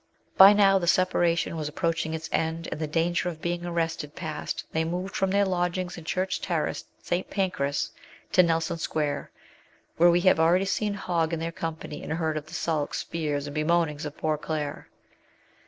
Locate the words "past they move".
4.15-5.11